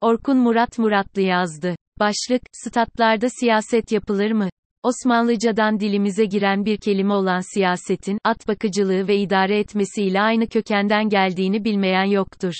Orkun 0.00 0.36
Murat 0.36 0.78
Muratlı 0.78 1.22
yazdı. 1.22 1.76
Başlık, 1.98 2.42
statlarda 2.52 3.26
siyaset 3.40 3.92
yapılır 3.92 4.30
mı? 4.30 4.48
Osmanlıcadan 4.82 5.80
dilimize 5.80 6.24
giren 6.24 6.64
bir 6.64 6.76
kelime 6.76 7.12
olan 7.14 7.54
siyasetin, 7.54 8.18
at 8.24 8.48
bakıcılığı 8.48 9.08
ve 9.08 9.16
idare 9.16 9.58
etmesiyle 9.58 10.20
aynı 10.20 10.46
kökenden 10.46 11.08
geldiğini 11.08 11.64
bilmeyen 11.64 12.04
yoktur. 12.04 12.52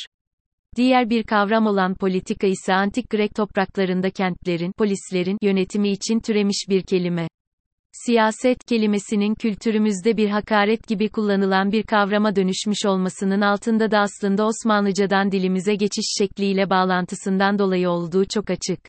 Diğer 0.77 1.11
bir 1.11 1.22
kavram 1.22 1.67
olan 1.67 1.95
politika 1.95 2.46
ise 2.46 2.75
antik 2.75 3.11
Grek 3.11 3.35
topraklarında 3.35 4.11
kentlerin, 4.11 4.73
polislerin 4.79 5.39
yönetimi 5.43 5.89
için 5.89 6.21
türemiş 6.21 6.66
bir 6.68 6.82
kelime. 6.82 7.29
Siyaset 8.05 8.65
kelimesinin 8.65 9.35
kültürümüzde 9.35 10.17
bir 10.17 10.29
hakaret 10.29 10.89
gibi 10.89 11.09
kullanılan 11.09 11.73
bir 11.73 11.83
kavrama 11.83 12.37
dönüşmüş 12.37 12.87
olmasının 12.87 13.41
altında 13.41 13.91
da 13.91 13.99
aslında 13.99 14.46
Osmanlıcadan 14.46 15.33
dilimize 15.33 15.75
geçiş 15.75 16.14
şekliyle 16.19 16.71
bağlantısından 16.71 17.59
dolayı 17.59 17.91
olduğu 17.91 18.25
çok 18.25 18.51
açık. 18.51 18.81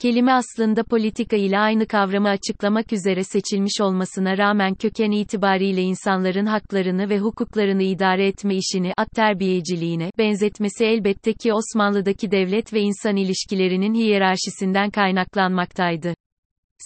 Kelime 0.00 0.32
aslında 0.32 0.84
politika 0.84 1.36
ile 1.36 1.58
aynı 1.58 1.86
kavramı 1.86 2.28
açıklamak 2.28 2.92
üzere 2.92 3.24
seçilmiş 3.24 3.80
olmasına 3.80 4.38
rağmen 4.38 4.74
köken 4.74 5.10
itibariyle 5.10 5.82
insanların 5.82 6.46
haklarını 6.46 7.10
ve 7.10 7.18
hukuklarını 7.18 7.82
idare 7.82 8.26
etme 8.26 8.54
işini 8.54 8.92
at 8.96 9.10
terbiyeciliğine 9.10 10.10
benzetmesi 10.18 10.84
elbette 10.84 11.32
ki 11.32 11.52
Osmanlı'daki 11.52 12.30
devlet 12.30 12.72
ve 12.72 12.80
insan 12.80 13.16
ilişkilerinin 13.16 13.94
hiyerarşisinden 13.94 14.90
kaynaklanmaktaydı. 14.90 16.14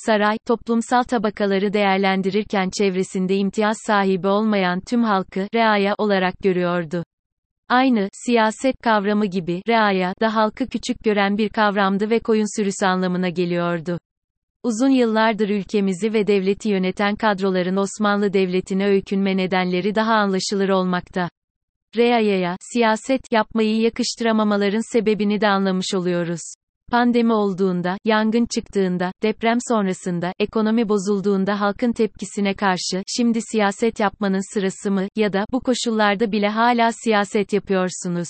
Saray, 0.07 0.39
toplumsal 0.47 1.03
tabakaları 1.03 1.73
değerlendirirken 1.73 2.71
çevresinde 2.79 3.37
imtiyaz 3.37 3.77
sahibi 3.87 4.27
olmayan 4.27 4.81
tüm 4.81 5.05
halkı, 5.05 5.49
reaya 5.55 5.95
olarak 5.99 6.35
görüyordu. 6.43 7.05
Aynı, 7.69 8.09
siyaset 8.13 8.77
kavramı 8.83 9.27
gibi, 9.27 9.63
reaya, 9.69 10.15
da 10.21 10.35
halkı 10.35 10.67
küçük 10.67 11.05
gören 11.05 11.39
bir 11.39 11.49
kavramdı 11.49 12.11
ve 12.11 12.19
koyun 12.19 12.57
sürüsü 12.57 12.87
anlamına 12.87 13.29
geliyordu. 13.29 13.99
Uzun 14.63 14.91
yıllardır 14.91 15.49
ülkemizi 15.49 16.13
ve 16.13 16.27
devleti 16.27 16.69
yöneten 16.69 17.17
kadroların 17.17 17.77
Osmanlı 17.77 18.33
Devleti'ne 18.33 18.87
öykünme 18.87 19.37
nedenleri 19.37 19.95
daha 19.95 20.15
anlaşılır 20.15 20.69
olmakta. 20.69 21.29
Reaya'ya, 21.97 22.57
siyaset 22.73 23.33
yapmayı 23.33 23.81
yakıştıramamaların 23.81 24.93
sebebini 24.93 25.41
de 25.41 25.49
anlamış 25.49 25.95
oluyoruz. 25.95 26.55
Pandemi 26.91 27.33
olduğunda, 27.33 27.99
yangın 28.05 28.47
çıktığında, 28.55 29.13
deprem 29.23 29.59
sonrasında, 29.69 30.33
ekonomi 30.39 30.89
bozulduğunda 30.89 31.61
halkın 31.61 31.93
tepkisine 31.93 32.55
karşı, 32.55 33.03
şimdi 33.17 33.39
siyaset 33.43 34.01
yapmanın 34.01 34.55
sırası 34.55 34.91
mı, 34.91 35.09
ya 35.17 35.33
da, 35.33 35.45
bu 35.53 35.61
koşullarda 35.61 36.33
bile 36.33 36.49
hala 36.49 36.93
siyaset 36.93 37.53
yapıyorsunuz. 37.53 38.29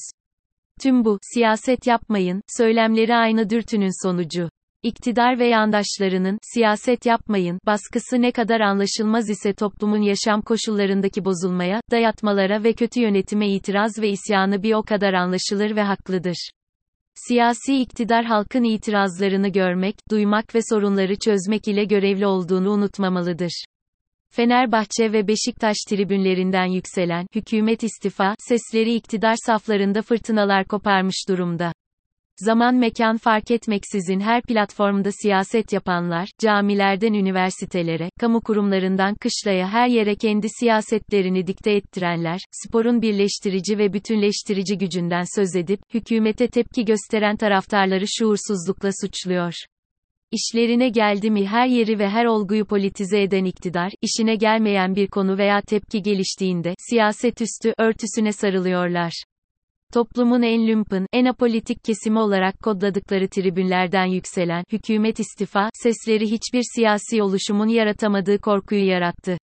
Tüm 0.80 1.04
bu, 1.04 1.18
siyaset 1.34 1.86
yapmayın, 1.86 2.40
söylemleri 2.58 3.14
aynı 3.14 3.50
dürtünün 3.50 4.06
sonucu. 4.06 4.48
İktidar 4.82 5.38
ve 5.38 5.48
yandaşlarının, 5.48 6.38
siyaset 6.54 7.06
yapmayın, 7.06 7.58
baskısı 7.66 8.22
ne 8.22 8.32
kadar 8.32 8.60
anlaşılmaz 8.60 9.30
ise 9.30 9.52
toplumun 9.52 10.02
yaşam 10.02 10.42
koşullarındaki 10.42 11.24
bozulmaya, 11.24 11.80
dayatmalara 11.90 12.64
ve 12.64 12.72
kötü 12.72 13.00
yönetime 13.00 13.48
itiraz 13.48 13.98
ve 13.98 14.08
isyanı 14.08 14.62
bir 14.62 14.74
o 14.74 14.82
kadar 14.82 15.12
anlaşılır 15.12 15.76
ve 15.76 15.82
haklıdır. 15.82 16.50
Siyasi 17.14 17.80
iktidar 17.80 18.24
halkın 18.24 18.64
itirazlarını 18.64 19.48
görmek, 19.48 19.94
duymak 20.10 20.54
ve 20.54 20.60
sorunları 20.70 21.16
çözmek 21.18 21.68
ile 21.68 21.84
görevli 21.84 22.26
olduğunu 22.26 22.70
unutmamalıdır. 22.70 23.64
Fenerbahçe 24.30 25.12
ve 25.12 25.28
Beşiktaş 25.28 25.76
tribünlerinden 25.88 26.66
yükselen 26.66 27.26
hükümet 27.34 27.82
istifa 27.82 28.34
sesleri 28.38 28.94
iktidar 28.94 29.36
saflarında 29.46 30.02
fırtınalar 30.02 30.64
koparmış 30.64 31.28
durumda. 31.28 31.72
Zaman 32.36 32.74
mekan 32.74 33.16
fark 33.16 33.50
etmeksizin 33.50 34.20
her 34.20 34.42
platformda 34.42 35.12
siyaset 35.12 35.72
yapanlar, 35.72 36.28
camilerden 36.38 37.12
üniversitelere, 37.12 38.10
kamu 38.20 38.40
kurumlarından 38.40 39.14
kışlaya 39.14 39.68
her 39.68 39.88
yere 39.88 40.14
kendi 40.14 40.46
siyasetlerini 40.60 41.46
dikte 41.46 41.72
ettirenler, 41.72 42.40
sporun 42.50 43.02
birleştirici 43.02 43.78
ve 43.78 43.92
bütünleştirici 43.92 44.78
gücünden 44.78 45.24
söz 45.36 45.56
edip, 45.56 45.80
hükümete 45.94 46.48
tepki 46.48 46.84
gösteren 46.84 47.36
taraftarları 47.36 48.04
şuursuzlukla 48.18 48.90
suçluyor. 49.00 49.54
İşlerine 50.32 50.88
geldi 50.88 51.30
mi 51.30 51.46
her 51.46 51.66
yeri 51.66 51.98
ve 51.98 52.08
her 52.08 52.24
olguyu 52.24 52.66
politize 52.66 53.22
eden 53.22 53.44
iktidar, 53.44 53.92
işine 54.02 54.36
gelmeyen 54.36 54.96
bir 54.96 55.06
konu 55.06 55.38
veya 55.38 55.60
tepki 55.60 56.02
geliştiğinde, 56.02 56.74
siyaset 56.90 57.40
üstü 57.40 57.74
örtüsüne 57.78 58.32
sarılıyorlar 58.32 59.12
toplumun 59.94 60.42
en 60.42 60.66
lümpen, 60.66 61.06
en 61.12 61.24
apolitik 61.24 61.84
kesimi 61.84 62.18
olarak 62.18 62.62
kodladıkları 62.62 63.28
tribünlerden 63.28 64.06
yükselen, 64.06 64.64
hükümet 64.72 65.20
istifa, 65.20 65.70
sesleri 65.74 66.30
hiçbir 66.30 66.62
siyasi 66.74 67.22
oluşumun 67.22 67.68
yaratamadığı 67.68 68.38
korkuyu 68.38 68.86
yarattı. 68.86 69.38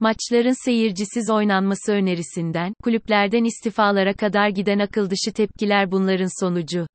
Maçların 0.00 0.64
seyircisiz 0.64 1.30
oynanması 1.30 1.92
önerisinden, 1.92 2.72
kulüplerden 2.82 3.44
istifalara 3.44 4.14
kadar 4.14 4.48
giden 4.48 4.78
akıl 4.78 5.10
dışı 5.10 5.32
tepkiler 5.32 5.90
bunların 5.90 6.40
sonucu. 6.44 6.86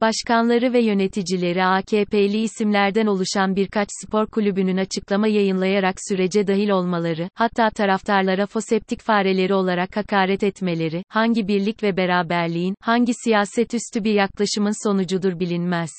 Başkanları 0.00 0.72
ve 0.72 0.80
yöneticileri 0.80 1.64
AKP'li 1.64 2.42
isimlerden 2.42 3.06
oluşan 3.06 3.56
birkaç 3.56 3.88
spor 4.02 4.26
kulübünün 4.26 4.76
açıklama 4.76 5.28
yayınlayarak 5.28 5.94
sürece 6.08 6.46
dahil 6.46 6.68
olmaları, 6.68 7.28
hatta 7.34 7.70
taraftarlara 7.70 8.46
foseptik 8.46 9.02
fareleri 9.02 9.54
olarak 9.54 9.96
hakaret 9.96 10.42
etmeleri, 10.42 11.02
hangi 11.08 11.48
birlik 11.48 11.82
ve 11.82 11.96
beraberliğin, 11.96 12.74
hangi 12.80 13.12
siyaset 13.14 13.74
üstü 13.74 14.04
bir 14.04 14.14
yaklaşımın 14.14 14.88
sonucudur 14.88 15.40
bilinmez. 15.40 15.90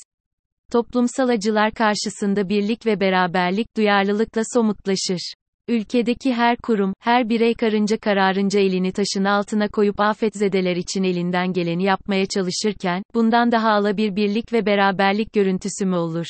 Toplumsal 0.71 1.29
acılar 1.29 1.71
karşısında 1.71 2.49
birlik 2.49 2.85
ve 2.85 2.99
beraberlik 2.99 3.77
duyarlılıkla 3.77 4.41
somutlaşır. 4.53 5.33
Ülkedeki 5.69 6.33
her 6.33 6.57
kurum, 6.57 6.93
her 6.99 7.29
birey 7.29 7.53
karınca 7.53 7.97
kararınca 7.97 8.59
elini 8.59 8.91
taşın 8.91 9.23
altına 9.23 9.67
koyup 9.67 9.99
afetzedeler 9.99 10.75
için 10.75 11.03
elinden 11.03 11.53
geleni 11.53 11.83
yapmaya 11.83 12.25
çalışırken, 12.25 13.03
bundan 13.13 13.51
daha 13.51 13.69
ala 13.69 13.97
bir 13.97 14.15
birlik 14.15 14.53
ve 14.53 14.65
beraberlik 14.65 15.33
görüntüsü 15.33 15.85
mü 15.85 15.95
olur? 15.95 16.25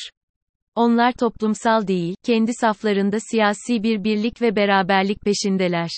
Onlar 0.74 1.12
toplumsal 1.12 1.86
değil, 1.86 2.14
kendi 2.24 2.54
saflarında 2.54 3.16
siyasi 3.30 3.82
bir 3.82 4.04
birlik 4.04 4.42
ve 4.42 4.56
beraberlik 4.56 5.20
peşindeler. 5.20 5.90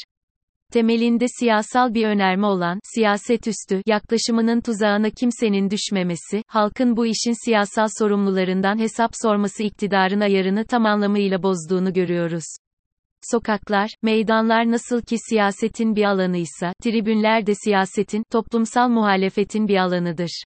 Temelinde 0.72 1.26
siyasal 1.38 1.94
bir 1.94 2.06
önerme 2.06 2.46
olan, 2.46 2.80
siyaset 2.94 3.46
üstü, 3.46 3.82
yaklaşımının 3.86 4.60
tuzağına 4.60 5.10
kimsenin 5.10 5.70
düşmemesi, 5.70 6.42
halkın 6.46 6.96
bu 6.96 7.06
işin 7.06 7.44
siyasal 7.44 7.88
sorumlularından 7.98 8.78
hesap 8.78 9.10
sorması 9.22 9.62
iktidarın 9.62 10.20
ayarını 10.20 10.64
tam 10.64 10.86
anlamıyla 10.86 11.42
bozduğunu 11.42 11.92
görüyoruz. 11.92 12.44
Sokaklar, 13.22 13.90
meydanlar 14.02 14.70
nasıl 14.70 15.02
ki 15.02 15.16
siyasetin 15.28 15.96
bir 15.96 16.04
alanıysa, 16.04 16.72
tribünler 16.82 17.46
de 17.46 17.54
siyasetin, 17.54 18.24
toplumsal 18.32 18.88
muhalefetin 18.88 19.68
bir 19.68 19.76
alanıdır. 19.76 20.42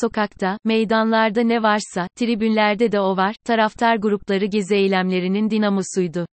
Sokakta, 0.00 0.58
meydanlarda 0.64 1.42
ne 1.42 1.62
varsa, 1.62 2.08
tribünlerde 2.16 2.92
de 2.92 3.00
o 3.00 3.16
var, 3.16 3.34
taraftar 3.44 3.96
grupları 3.96 4.46
gezi 4.46 4.74
eylemlerinin 4.74 5.50
dinamosuydu. 5.50 6.26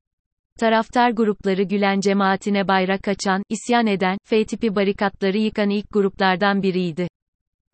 Taraftar 0.59 1.11
grupları 1.11 1.63
Gülen 1.63 2.01
cemaatine 2.01 2.69
bayrak 2.69 3.09
açan, 3.09 3.43
isyan 3.49 3.87
eden, 3.87 4.19
F 4.25 4.45
tipi 4.45 4.75
barikatları 4.75 5.39
yıkan 5.39 5.71
ilk 5.71 5.93
gruplardan 5.93 6.63
biriydi. 6.63 7.09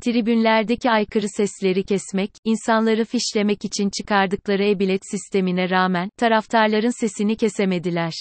Tribünlerdeki 0.04 0.90
aykırı 0.90 1.26
sesleri 1.28 1.82
kesmek, 1.84 2.30
insanları 2.44 3.04
fişlemek 3.04 3.64
için 3.64 3.90
çıkardıkları 3.98 4.64
e-bilet 4.64 5.00
sistemine 5.10 5.70
rağmen, 5.70 6.08
taraftarların 6.16 7.00
sesini 7.00 7.36
kesemediler. 7.36 8.12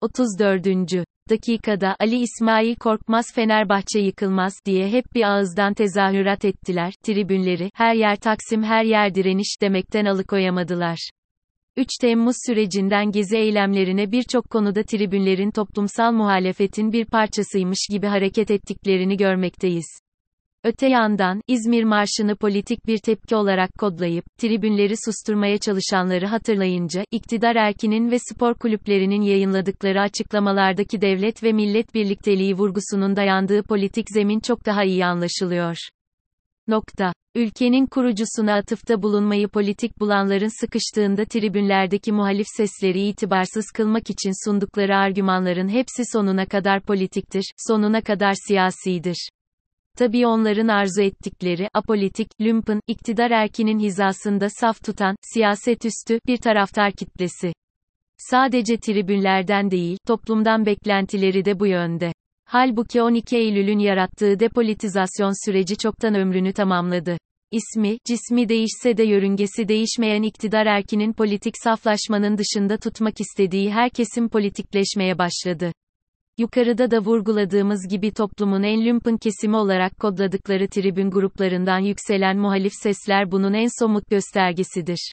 34. 0.00 0.66
dakikada 1.30 1.96
Ali 2.00 2.16
İsmail 2.16 2.76
Korkmaz 2.76 3.26
Fenerbahçe 3.34 4.00
yıkılmaz 4.00 4.54
diye 4.66 4.88
hep 4.88 5.04
bir 5.14 5.22
ağızdan 5.22 5.74
tezahürat 5.74 6.44
ettiler. 6.44 6.92
Tribünleri 7.02 7.70
her 7.74 7.94
yer 7.94 8.16
Taksim 8.16 8.62
her 8.62 8.84
yer 8.84 9.14
direniş 9.14 9.56
demekten 9.60 10.04
alıkoyamadılar. 10.04 11.10
3 11.76 11.88
Temmuz 12.00 12.36
sürecinden 12.46 13.10
gezi 13.10 13.36
eylemlerine 13.36 14.12
birçok 14.12 14.50
konuda 14.50 14.82
tribünlerin 14.82 15.50
toplumsal 15.50 16.12
muhalefetin 16.12 16.92
bir 16.92 17.04
parçasıymış 17.04 17.78
gibi 17.90 18.06
hareket 18.06 18.50
ettiklerini 18.50 19.16
görmekteyiz. 19.16 20.02
Öte 20.64 20.88
yandan, 20.88 21.40
İzmir 21.48 21.84
Marşı'nı 21.84 22.36
politik 22.36 22.86
bir 22.86 22.98
tepki 22.98 23.36
olarak 23.36 23.70
kodlayıp, 23.78 24.24
tribünleri 24.38 24.94
susturmaya 25.04 25.58
çalışanları 25.58 26.26
hatırlayınca, 26.26 27.04
iktidar 27.10 27.56
erkinin 27.56 28.10
ve 28.10 28.18
spor 28.18 28.54
kulüplerinin 28.54 29.22
yayınladıkları 29.22 30.00
açıklamalardaki 30.00 31.00
devlet 31.00 31.42
ve 31.42 31.52
millet 31.52 31.94
birlikteliği 31.94 32.54
vurgusunun 32.54 33.16
dayandığı 33.16 33.62
politik 33.62 34.06
zemin 34.14 34.40
çok 34.40 34.66
daha 34.66 34.84
iyi 34.84 35.06
anlaşılıyor. 35.06 35.76
Nokta. 36.68 37.12
Ülkenin 37.34 37.86
kurucusuna 37.86 38.54
atıfta 38.54 39.02
bulunmayı 39.02 39.48
politik 39.48 40.00
bulanların 40.00 40.60
sıkıştığında 40.60 41.24
tribünlerdeki 41.24 42.12
muhalif 42.12 42.46
sesleri 42.56 43.00
itibarsız 43.00 43.64
kılmak 43.74 44.10
için 44.10 44.44
sundukları 44.44 44.96
argümanların 44.96 45.68
hepsi 45.68 46.02
sonuna 46.12 46.46
kadar 46.46 46.80
politiktir, 46.80 47.44
sonuna 47.56 48.00
kadar 48.00 48.34
siyasidir. 48.48 49.28
Tabii 49.98 50.26
onların 50.26 50.68
arzu 50.68 51.02
ettikleri, 51.02 51.68
apolitik, 51.74 52.28
lümpen, 52.40 52.80
iktidar 52.86 53.30
erkinin 53.30 53.78
hizasında 53.78 54.48
saf 54.60 54.84
tutan, 54.84 55.16
siyaset 55.34 55.84
üstü, 55.84 56.18
bir 56.26 56.36
taraftar 56.36 56.92
kitlesi. 56.92 57.52
Sadece 58.18 58.76
tribünlerden 58.76 59.70
değil, 59.70 59.98
toplumdan 60.06 60.66
beklentileri 60.66 61.44
de 61.44 61.60
bu 61.60 61.66
yönde. 61.66 62.12
Halbuki 62.44 63.02
12 63.02 63.36
Eylül'ün 63.36 63.78
yarattığı 63.78 64.40
depolitizasyon 64.40 65.46
süreci 65.46 65.76
çoktan 65.76 66.14
ömrünü 66.14 66.52
tamamladı. 66.52 67.16
İsmi, 67.50 67.98
cismi 68.04 68.48
değişse 68.48 68.96
de 68.96 69.02
yörüngesi 69.02 69.68
değişmeyen 69.68 70.22
iktidar 70.22 70.66
erkinin 70.66 71.12
politik 71.12 71.54
saflaşmanın 71.64 72.38
dışında 72.38 72.76
tutmak 72.76 73.20
istediği 73.20 73.70
her 73.70 73.90
kesim 73.90 74.28
politikleşmeye 74.28 75.18
başladı. 75.18 75.72
Yukarıda 76.38 76.90
da 76.90 76.98
vurguladığımız 76.98 77.88
gibi 77.88 78.12
toplumun 78.12 78.62
en 78.62 78.84
lümpen 78.84 79.16
kesimi 79.16 79.56
olarak 79.56 79.98
kodladıkları 79.98 80.68
tribün 80.68 81.10
gruplarından 81.10 81.78
yükselen 81.78 82.38
muhalif 82.38 82.72
sesler 82.74 83.32
bunun 83.32 83.52
en 83.52 83.68
somut 83.78 84.10
göstergesidir. 84.10 85.12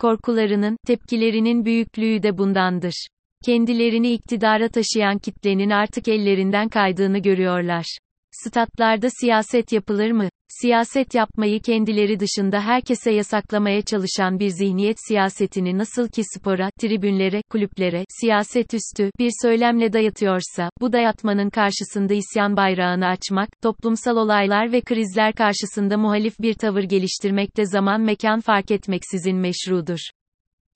Korkularının, 0.00 0.76
tepkilerinin 0.86 1.64
büyüklüğü 1.64 2.22
de 2.22 2.38
bundandır. 2.38 3.06
Kendilerini 3.44 4.12
iktidara 4.12 4.68
taşıyan 4.68 5.18
kitlenin 5.18 5.70
artık 5.70 6.08
ellerinden 6.08 6.68
kaydığını 6.68 7.18
görüyorlar. 7.18 7.98
Statlarda 8.32 9.08
siyaset 9.20 9.72
yapılır 9.72 10.10
mı? 10.10 10.28
Siyaset 10.48 11.14
yapmayı 11.14 11.60
kendileri 11.60 12.20
dışında 12.20 12.60
herkese 12.60 13.10
yasaklamaya 13.10 13.82
çalışan 13.82 14.38
bir 14.38 14.48
zihniyet 14.48 14.96
siyasetini 15.08 15.78
nasıl 15.78 16.08
ki 16.08 16.22
spora, 16.34 16.70
tribünlere, 16.80 17.42
kulüplere, 17.50 18.04
siyaset 18.20 18.74
üstü 18.74 19.10
bir 19.18 19.30
söylemle 19.42 19.92
dayatıyorsa, 19.92 20.70
bu 20.80 20.92
dayatmanın 20.92 21.50
karşısında 21.50 22.14
isyan 22.14 22.56
bayrağını 22.56 23.06
açmak, 23.06 23.48
toplumsal 23.62 24.16
olaylar 24.16 24.72
ve 24.72 24.80
krizler 24.80 25.32
karşısında 25.32 25.98
muhalif 25.98 26.40
bir 26.40 26.54
tavır 26.54 26.82
geliştirmek 26.82 27.56
de 27.56 27.66
zaman 27.66 28.00
mekan 28.00 28.40
fark 28.40 28.70
etmeksizin 28.70 29.36
meşrudur. 29.36 30.00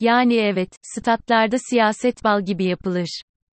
Yani 0.00 0.35
evet, 0.35 0.69
statlarda 0.82 1.56
siyaset 1.70 2.25
bal 2.25 2.44
gibi 2.44 2.64
yapılır. 2.64 3.23